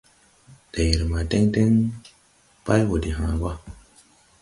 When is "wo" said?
2.87-2.95